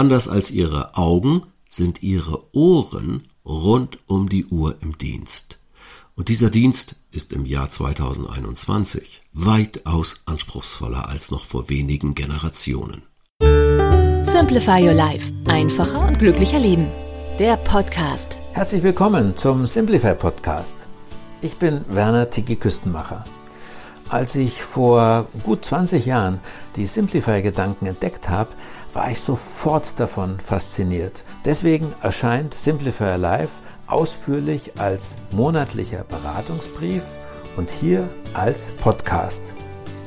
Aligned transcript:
Anders 0.00 0.28
als 0.28 0.50
ihre 0.50 0.96
Augen 0.96 1.42
sind 1.68 2.02
ihre 2.02 2.56
Ohren 2.56 3.28
rund 3.44 3.98
um 4.06 4.30
die 4.30 4.46
Uhr 4.46 4.76
im 4.80 4.96
Dienst. 4.96 5.58
Und 6.16 6.30
dieser 6.30 6.48
Dienst 6.48 6.96
ist 7.10 7.34
im 7.34 7.44
Jahr 7.44 7.68
2021 7.68 9.20
weitaus 9.34 10.22
anspruchsvoller 10.24 11.10
als 11.10 11.30
noch 11.30 11.44
vor 11.44 11.68
wenigen 11.68 12.14
Generationen. 12.14 13.02
Simplify 14.24 14.82
Your 14.82 14.94
Life. 14.94 15.30
Einfacher 15.46 16.08
und 16.08 16.18
glücklicher 16.18 16.60
Leben. 16.60 16.86
Der 17.38 17.58
Podcast. 17.58 18.38
Herzlich 18.54 18.82
willkommen 18.82 19.36
zum 19.36 19.66
Simplify 19.66 20.14
Podcast. 20.14 20.86
Ich 21.42 21.56
bin 21.56 21.84
Werner 21.90 22.30
Tiki 22.30 22.56
Küstenmacher. 22.56 23.26
Als 24.10 24.34
ich 24.34 24.60
vor 24.60 25.28
gut 25.44 25.64
20 25.64 26.04
Jahren 26.04 26.40
die 26.74 26.84
Simplify-Gedanken 26.84 27.86
entdeckt 27.86 28.28
habe, 28.28 28.50
war 28.92 29.08
ich 29.08 29.20
sofort 29.20 30.00
davon 30.00 30.40
fasziniert. 30.40 31.22
Deswegen 31.44 31.94
erscheint 32.02 32.52
Simplify 32.52 33.14
Life 33.16 33.62
ausführlich 33.86 34.80
als 34.80 35.14
monatlicher 35.30 36.02
Beratungsbrief 36.02 37.04
und 37.56 37.70
hier 37.70 38.08
als 38.34 38.70
Podcast. 38.78 39.52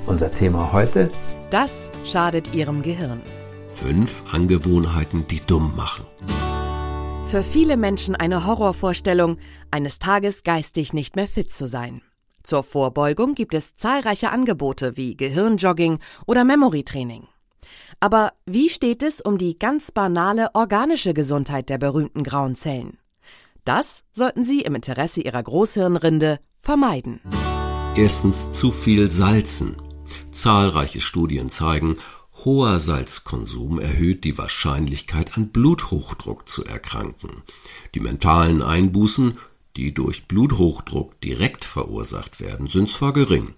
Unser 0.05 0.33
Thema 0.33 0.73
heute? 0.73 1.09
Das 1.49 1.89
schadet 2.03 2.53
Ihrem 2.53 2.81
Gehirn. 2.81 3.22
Fünf 3.72 4.33
Angewohnheiten, 4.33 5.25
die 5.30 5.39
dumm 5.39 5.77
machen. 5.77 6.05
Für 7.27 7.42
viele 7.42 7.77
Menschen 7.77 8.17
eine 8.17 8.45
Horrorvorstellung, 8.45 9.38
eines 9.72 9.97
Tages 9.99 10.44
geistig 10.44 10.92
nicht 10.92 11.16
mehr 11.16 11.30
fit 11.30 11.53
zu 11.53 11.67
sein. 11.70 12.02
Zur 12.44 12.63
Vorbeugung 12.63 13.36
gibt 13.36 13.53
es 13.53 13.75
zahlreiche 13.75 14.30
Angebote 14.30 14.97
wie 14.97 15.16
Gehirnjogging 15.16 15.99
oder 16.25 16.44
Memory-Training. 16.44 17.27
Aber 18.02 18.33
wie 18.45 18.67
steht 18.67 19.02
es 19.02 19.22
um 19.22 19.38
die 19.38 19.58
ganz 19.58 19.91
banale 19.91 20.49
organische 20.53 21.14
Gesundheit 21.14 21.69
der 21.69 21.77
berühmten 21.77 22.23
grauen 22.23 22.55
Zellen? 22.55 22.97
Das 23.64 24.03
sollten 24.11 24.44
Sie 24.44 24.61
im 24.61 24.75
Interesse 24.75 25.21
Ihrer 25.21 25.41
Großhirnrinde 25.41 26.38
vermeiden. 26.58 27.21
Erstens 27.95 28.52
zu 28.52 28.71
viel 28.71 29.09
Salzen. 29.09 29.77
Zahlreiche 30.31 30.99
Studien 30.99 31.49
zeigen, 31.49 31.97
hoher 32.44 32.80
Salzkonsum 32.80 33.80
erhöht 33.80 34.25
die 34.25 34.38
Wahrscheinlichkeit 34.38 35.38
an 35.38 35.49
Bluthochdruck 35.49 36.49
zu 36.49 36.66
erkranken. 36.66 37.44
Die 37.95 38.02
mentalen 38.02 38.61
Einbußen, 38.61 39.38
die 39.75 39.93
durch 39.93 40.27
Bluthochdruck 40.27 41.19
direkt 41.21 41.66
verursacht 41.66 42.39
werden, 42.39 42.67
sind 42.67 42.89
zwar 42.89 43.13
gering, 43.13 43.55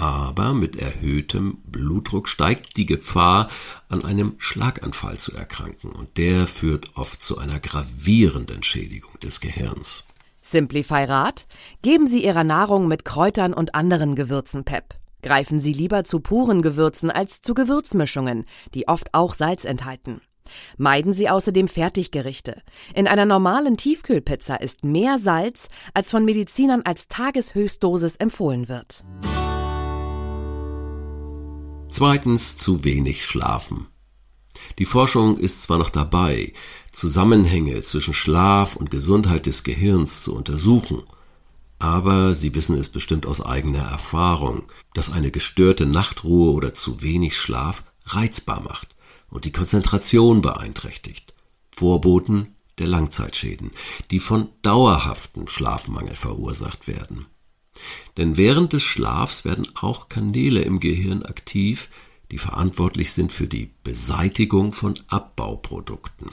aber 0.00 0.54
mit 0.54 0.76
erhöhtem 0.76 1.58
Blutdruck 1.66 2.26
steigt 2.26 2.78
die 2.78 2.86
Gefahr, 2.86 3.50
an 3.90 4.02
einem 4.02 4.34
Schlaganfall 4.38 5.18
zu 5.18 5.34
erkranken, 5.34 5.92
und 5.92 6.16
der 6.16 6.46
führt 6.46 6.96
oft 6.96 7.22
zu 7.22 7.36
einer 7.36 7.60
gravierenden 7.60 8.62
Schädigung 8.62 9.20
des 9.20 9.40
Gehirns. 9.40 10.04
Simplify 10.40 11.04
Rat: 11.04 11.46
Geben 11.82 12.06
Sie 12.06 12.24
Ihrer 12.24 12.44
Nahrung 12.44 12.88
mit 12.88 13.04
Kräutern 13.04 13.52
und 13.52 13.74
anderen 13.74 14.14
Gewürzen 14.14 14.64
Pep. 14.64 14.94
Greifen 15.22 15.60
Sie 15.60 15.74
lieber 15.74 16.02
zu 16.04 16.20
puren 16.20 16.62
Gewürzen 16.62 17.10
als 17.10 17.42
zu 17.42 17.52
Gewürzmischungen, 17.52 18.46
die 18.72 18.88
oft 18.88 19.12
auch 19.12 19.34
Salz 19.34 19.66
enthalten. 19.66 20.22
Meiden 20.76 21.12
Sie 21.12 21.28
außerdem 21.28 21.68
Fertiggerichte. 21.68 22.62
In 22.94 23.06
einer 23.06 23.26
normalen 23.26 23.76
Tiefkühlpizza 23.76 24.56
ist 24.56 24.84
mehr 24.84 25.18
Salz, 25.18 25.68
als 25.94 26.10
von 26.10 26.24
Medizinern 26.24 26.82
als 26.82 27.08
Tageshöchstdosis 27.08 28.16
empfohlen 28.16 28.68
wird. 28.68 29.04
Zweitens 31.88 32.56
zu 32.56 32.84
wenig 32.84 33.24
schlafen. 33.24 33.88
Die 34.78 34.84
Forschung 34.84 35.38
ist 35.38 35.62
zwar 35.62 35.78
noch 35.78 35.90
dabei, 35.90 36.52
Zusammenhänge 36.92 37.82
zwischen 37.82 38.14
Schlaf 38.14 38.76
und 38.76 38.90
Gesundheit 38.90 39.46
des 39.46 39.64
Gehirns 39.64 40.22
zu 40.22 40.34
untersuchen, 40.34 41.02
aber 41.78 42.34
Sie 42.34 42.54
wissen 42.54 42.78
es 42.78 42.90
bestimmt 42.90 43.26
aus 43.26 43.40
eigener 43.40 43.82
Erfahrung, 43.82 44.64
dass 44.94 45.10
eine 45.10 45.30
gestörte 45.30 45.86
Nachtruhe 45.86 46.52
oder 46.52 46.74
zu 46.74 47.02
wenig 47.02 47.36
Schlaf 47.36 47.84
reizbar 48.04 48.60
macht 48.60 48.94
und 49.30 49.44
die 49.44 49.52
Konzentration 49.52 50.42
beeinträchtigt. 50.42 51.34
Vorboten 51.70 52.54
der 52.78 52.88
Langzeitschäden, 52.88 53.70
die 54.10 54.20
von 54.20 54.48
dauerhaftem 54.62 55.46
Schlafmangel 55.46 56.16
verursacht 56.16 56.88
werden. 56.88 57.26
Denn 58.16 58.36
während 58.36 58.72
des 58.72 58.82
Schlafs 58.82 59.44
werden 59.44 59.68
auch 59.74 60.08
Kanäle 60.08 60.62
im 60.62 60.80
Gehirn 60.80 61.22
aktiv, 61.22 61.88
die 62.30 62.38
verantwortlich 62.38 63.12
sind 63.12 63.32
für 63.32 63.46
die 63.46 63.70
Beseitigung 63.82 64.72
von 64.72 64.94
Abbauprodukten. 65.08 66.30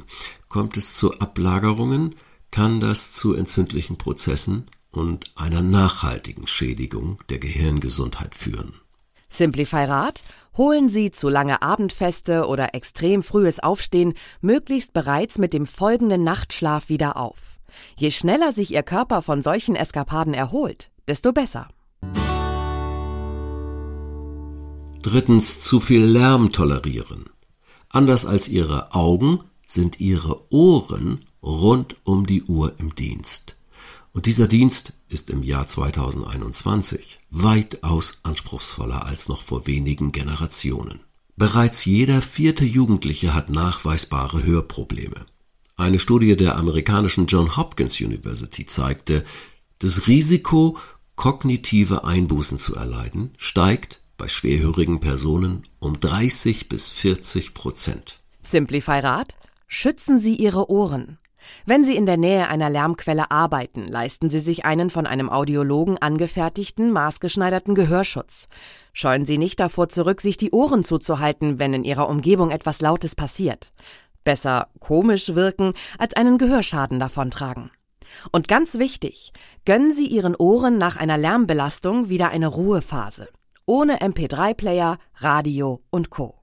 Kommt 0.47 0.77
es 0.77 0.95
zu 0.95 1.19
Ablagerungen, 1.19 2.15
kann 2.51 2.79
das 2.79 3.13
zu 3.13 3.33
entzündlichen 3.33 3.97
Prozessen 3.97 4.67
und 4.91 5.31
einer 5.35 5.61
nachhaltigen 5.61 6.47
Schädigung 6.47 7.19
der 7.29 7.39
Gehirngesundheit 7.39 8.35
führen. 8.35 8.73
Simplify 9.29 9.85
Rat: 9.85 10.21
Holen 10.57 10.89
Sie 10.89 11.11
zu 11.11 11.29
lange 11.29 11.61
Abendfeste 11.61 12.47
oder 12.47 12.73
extrem 12.73 13.23
frühes 13.23 13.59
Aufstehen 13.59 14.13
möglichst 14.41 14.93
bereits 14.93 15.37
mit 15.37 15.53
dem 15.53 15.65
folgenden 15.65 16.23
Nachtschlaf 16.23 16.89
wieder 16.89 17.17
auf. 17.17 17.59
Je 17.97 18.11
schneller 18.11 18.51
sich 18.51 18.73
Ihr 18.73 18.83
Körper 18.83 19.21
von 19.21 19.41
solchen 19.41 19.75
Eskapaden 19.75 20.33
erholt, 20.33 20.89
desto 21.07 21.33
besser. 21.33 21.67
Drittens 25.01 25.59
zu 25.59 25.79
viel 25.79 26.03
Lärm 26.03 26.51
tolerieren. 26.51 27.25
Anders 27.89 28.25
als 28.25 28.47
Ihre 28.47 28.93
Augen 28.93 29.39
sind 29.65 29.99
Ihre 29.99 30.51
Ohren 30.51 31.19
rund 31.43 31.95
um 32.03 32.25
die 32.25 32.43
Uhr 32.43 32.73
im 32.79 32.95
Dienst. 32.95 33.56
Und 34.17 34.25
dieser 34.25 34.47
Dienst 34.47 34.93
ist 35.09 35.29
im 35.29 35.43
Jahr 35.43 35.67
2021 35.67 37.19
weitaus 37.29 38.17
anspruchsvoller 38.23 39.05
als 39.05 39.29
noch 39.29 39.43
vor 39.43 39.67
wenigen 39.67 40.11
Generationen. 40.11 41.01
Bereits 41.35 41.85
jeder 41.85 42.19
vierte 42.21 42.65
Jugendliche 42.65 43.35
hat 43.35 43.51
nachweisbare 43.51 44.41
Hörprobleme. 44.41 45.27
Eine 45.75 45.99
Studie 45.99 46.35
der 46.35 46.55
amerikanischen 46.55 47.27
John 47.27 47.57
Hopkins 47.57 48.01
University 48.01 48.65
zeigte, 48.65 49.23
das 49.77 50.07
Risiko, 50.07 50.79
kognitive 51.15 52.03
Einbußen 52.03 52.57
zu 52.57 52.73
erleiden, 52.73 53.35
steigt 53.37 54.01
bei 54.17 54.27
schwerhörigen 54.27 54.99
Personen 54.99 55.61
um 55.77 55.99
30 55.99 56.69
bis 56.69 56.87
40 56.87 57.53
Prozent. 57.53 58.19
Simplify 58.41 58.97
Rat: 58.97 59.35
Schützen 59.67 60.17
Sie 60.17 60.37
Ihre 60.37 60.71
Ohren. 60.71 61.19
Wenn 61.65 61.83
Sie 61.83 61.95
in 61.95 62.05
der 62.05 62.17
Nähe 62.17 62.47
einer 62.47 62.69
Lärmquelle 62.69 63.31
arbeiten, 63.31 63.85
leisten 63.85 64.29
Sie 64.29 64.39
sich 64.39 64.65
einen 64.65 64.89
von 64.89 65.05
einem 65.05 65.29
Audiologen 65.29 65.97
angefertigten, 65.97 66.91
maßgeschneiderten 66.91 67.75
Gehörschutz. 67.75 68.47
Scheuen 68.93 69.25
Sie 69.25 69.37
nicht 69.37 69.59
davor 69.59 69.89
zurück, 69.89 70.21
sich 70.21 70.37
die 70.37 70.51
Ohren 70.51 70.83
zuzuhalten, 70.83 71.59
wenn 71.59 71.73
in 71.73 71.83
Ihrer 71.83 72.09
Umgebung 72.09 72.51
etwas 72.51 72.81
Lautes 72.81 73.15
passiert. 73.15 73.71
Besser 74.23 74.67
komisch 74.79 75.35
wirken, 75.35 75.73
als 75.97 76.15
einen 76.15 76.37
Gehörschaden 76.37 76.99
davontragen. 76.99 77.71
Und 78.31 78.47
ganz 78.47 78.77
wichtig, 78.77 79.31
gönnen 79.65 79.91
Sie 79.91 80.07
Ihren 80.07 80.35
Ohren 80.35 80.77
nach 80.77 80.95
einer 80.97 81.17
Lärmbelastung 81.17 82.09
wieder 82.09 82.29
eine 82.29 82.47
Ruhephase. 82.47 83.29
Ohne 83.65 83.99
MP3-Player, 83.99 84.97
Radio 85.17 85.81
und 85.89 86.09
Co. 86.09 86.35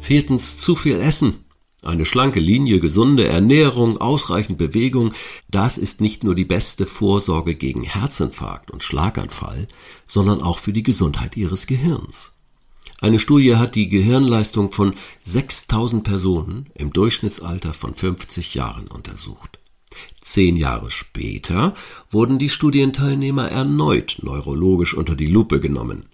Viertens, 0.00 0.58
zu 0.58 0.74
viel 0.74 1.00
Essen. 1.00 1.44
Eine 1.82 2.04
schlanke 2.04 2.40
Linie, 2.40 2.78
gesunde 2.78 3.26
Ernährung, 3.26 3.98
ausreichend 3.98 4.58
Bewegung, 4.58 5.14
das 5.48 5.78
ist 5.78 6.02
nicht 6.02 6.24
nur 6.24 6.34
die 6.34 6.44
beste 6.44 6.84
Vorsorge 6.84 7.54
gegen 7.54 7.84
Herzinfarkt 7.84 8.70
und 8.70 8.82
Schlaganfall, 8.82 9.66
sondern 10.04 10.42
auch 10.42 10.58
für 10.58 10.74
die 10.74 10.82
Gesundheit 10.82 11.38
Ihres 11.38 11.66
Gehirns. 11.66 12.32
Eine 13.00 13.18
Studie 13.18 13.56
hat 13.56 13.76
die 13.76 13.88
Gehirnleistung 13.88 14.72
von 14.72 14.94
6000 15.22 16.04
Personen 16.04 16.68
im 16.74 16.92
Durchschnittsalter 16.92 17.72
von 17.72 17.94
50 17.94 18.54
Jahren 18.54 18.86
untersucht. 18.88 19.58
Zehn 20.20 20.56
Jahre 20.56 20.90
später 20.90 21.72
wurden 22.10 22.38
die 22.38 22.50
Studienteilnehmer 22.50 23.50
erneut 23.50 24.18
neurologisch 24.20 24.92
unter 24.92 25.16
die 25.16 25.26
Lupe 25.26 25.60
genommen. 25.60 26.06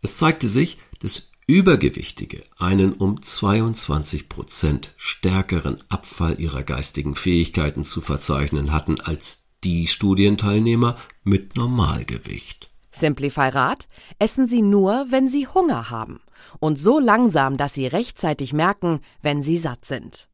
Es 0.00 0.16
zeigte 0.16 0.48
sich, 0.48 0.78
dass 1.00 1.24
Übergewichtige 1.52 2.40
einen 2.58 2.94
um 2.94 3.20
22 3.20 4.30
Prozent 4.30 4.94
stärkeren 4.96 5.76
Abfall 5.90 6.40
ihrer 6.40 6.62
geistigen 6.62 7.14
Fähigkeiten 7.14 7.84
zu 7.84 8.00
verzeichnen 8.00 8.72
hatten 8.72 8.98
als 9.02 9.48
die 9.62 9.86
Studienteilnehmer 9.86 10.96
mit 11.24 11.54
Normalgewicht. 11.54 12.70
Simplify 12.90 13.50
Rat, 13.50 13.86
essen 14.18 14.46
Sie 14.46 14.62
nur, 14.62 15.04
wenn 15.10 15.28
Sie 15.28 15.46
Hunger 15.46 15.90
haben 15.90 16.20
und 16.58 16.78
so 16.78 16.98
langsam, 16.98 17.58
dass 17.58 17.74
Sie 17.74 17.86
rechtzeitig 17.86 18.54
merken, 18.54 19.00
wenn 19.20 19.42
Sie 19.42 19.58
satt 19.58 19.84
sind. 19.84 20.28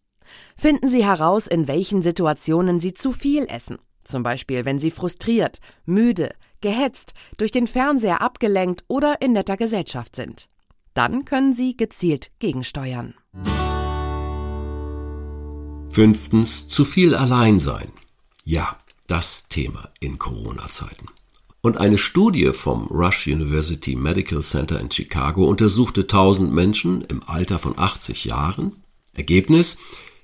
Finden 0.56 0.86
Sie 0.86 1.04
heraus, 1.04 1.48
in 1.48 1.66
welchen 1.66 2.00
Situationen 2.00 2.78
Sie 2.78 2.94
zu 2.94 3.10
viel 3.10 3.44
essen, 3.46 3.78
zum 4.04 4.22
Beispiel 4.22 4.64
wenn 4.64 4.78
Sie 4.78 4.92
frustriert, 4.92 5.58
müde, 5.84 6.32
gehetzt, 6.60 7.14
durch 7.38 7.50
den 7.50 7.66
Fernseher 7.66 8.22
abgelenkt 8.22 8.84
oder 8.86 9.20
in 9.20 9.32
netter 9.32 9.56
Gesellschaft 9.56 10.14
sind. 10.14 10.48
Dann 10.98 11.24
können 11.24 11.52
Sie 11.52 11.76
gezielt 11.76 12.32
gegensteuern. 12.40 13.14
Fünftens, 15.92 16.66
zu 16.66 16.84
viel 16.84 17.14
allein 17.14 17.60
sein. 17.60 17.92
Ja, 18.42 18.76
das 19.06 19.46
Thema 19.48 19.90
in 20.00 20.18
Corona-Zeiten. 20.18 21.06
Und 21.60 21.78
eine 21.78 21.98
Studie 21.98 22.50
vom 22.52 22.88
Rush 22.88 23.28
University 23.28 23.94
Medical 23.94 24.42
Center 24.42 24.80
in 24.80 24.90
Chicago 24.90 25.46
untersuchte 25.46 26.00
1000 26.00 26.52
Menschen 26.52 27.02
im 27.02 27.22
Alter 27.24 27.60
von 27.60 27.78
80 27.78 28.24
Jahren. 28.24 28.82
Ergebnis? 29.14 29.76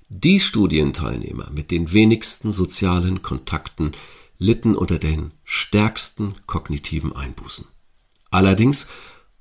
Die 0.09 0.41
Studienteilnehmer 0.41 1.51
mit 1.53 1.71
den 1.71 1.93
wenigsten 1.93 2.53
sozialen 2.53 3.23
Kontakten 3.23 3.93
litten 4.39 4.75
unter 4.75 4.99
den 4.99 5.31
stärksten 5.45 6.33
kognitiven 6.49 7.15
Einbußen. 7.15 7.65
Allerdings 8.33 8.89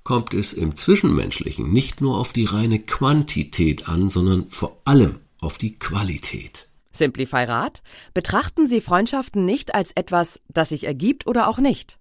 kommt 0.03 0.33
es 0.33 0.53
im 0.53 0.75
Zwischenmenschlichen 0.75 1.71
nicht 1.71 2.01
nur 2.01 2.17
auf 2.17 2.33
die 2.33 2.45
reine 2.45 2.79
Quantität 2.79 3.87
an, 3.87 4.09
sondern 4.09 4.49
vor 4.49 4.81
allem 4.85 5.19
auf 5.41 5.57
die 5.57 5.75
Qualität. 5.75 6.67
Simplify 6.91 7.45
Rat, 7.45 7.81
betrachten 8.13 8.67
Sie 8.67 8.81
Freundschaften 8.81 9.45
nicht 9.45 9.73
als 9.73 9.91
etwas, 9.93 10.39
das 10.47 10.69
sich 10.69 10.85
ergibt 10.85 11.25
oder 11.25 11.47
auch 11.47 11.57
nicht. 11.57 11.97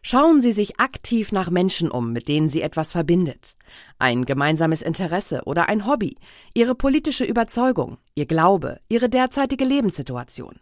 Schauen 0.00 0.40
Sie 0.40 0.52
sich 0.52 0.80
aktiv 0.80 1.32
nach 1.32 1.50
Menschen 1.50 1.90
um, 1.90 2.12
mit 2.12 2.28
denen 2.28 2.48
Sie 2.48 2.62
etwas 2.62 2.92
verbindet. 2.92 3.56
Ein 3.98 4.24
gemeinsames 4.24 4.80
Interesse 4.80 5.42
oder 5.44 5.68
ein 5.68 5.86
Hobby, 5.86 6.16
Ihre 6.54 6.74
politische 6.74 7.24
Überzeugung, 7.24 7.98
Ihr 8.14 8.26
Glaube, 8.26 8.80
Ihre 8.88 9.08
derzeitige 9.08 9.64
Lebenssituation. 9.64 10.60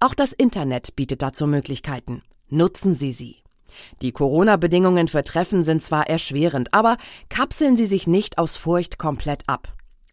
Auch 0.00 0.14
das 0.14 0.32
Internet 0.32 0.96
bietet 0.96 1.22
dazu 1.22 1.46
Möglichkeiten. 1.46 2.22
Nutzen 2.48 2.94
Sie 2.94 3.12
sie. 3.12 3.42
Die 4.02 4.12
Corona-Bedingungen 4.12 5.08
für 5.08 5.24
Treffen 5.24 5.62
sind 5.62 5.82
zwar 5.82 6.08
erschwerend, 6.08 6.68
aber 6.72 6.96
kapseln 7.28 7.76
Sie 7.76 7.86
sich 7.86 8.06
nicht 8.06 8.38
aus 8.38 8.56
Furcht 8.56 8.98
komplett 8.98 9.42
ab. 9.46 9.68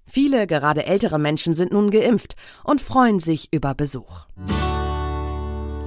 Viele, 0.06 0.48
gerade 0.48 0.86
ältere 0.86 1.20
Menschen 1.20 1.54
sind 1.54 1.72
nun 1.72 1.90
geimpft 1.90 2.36
und 2.64 2.82
freuen 2.82 3.20
sich 3.20 3.50
über 3.52 3.74
Besuch. 3.74 4.26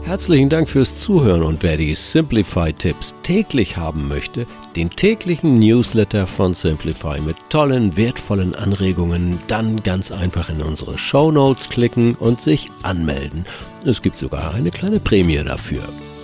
Herzlichen 0.06 0.48
Dank 0.48 0.68
fürs 0.68 0.98
Zuhören 0.98 1.42
und 1.42 1.64
wer 1.64 1.76
die 1.76 1.92
Simplify-Tipps 1.92 3.16
täglich 3.24 3.76
haben 3.76 4.06
möchte, 4.06 4.46
den 4.76 4.88
täglichen 4.88 5.58
Newsletter 5.58 6.28
von 6.28 6.54
Simplify 6.54 7.20
mit 7.20 7.36
tollen, 7.50 7.96
wertvollen 7.96 8.54
Anregungen, 8.54 9.40
dann 9.48 9.82
ganz 9.82 10.12
einfach 10.12 10.48
in 10.48 10.62
unsere 10.62 10.96
Show 10.96 11.32
Notes 11.32 11.68
klicken 11.68 12.14
und 12.14 12.40
sich 12.40 12.70
anmelden. 12.84 13.46
Es 13.84 14.00
gibt 14.00 14.16
sogar 14.16 14.54
eine 14.54 14.70
kleine 14.70 15.00
Prämie 15.00 15.42
dafür. 15.44 15.82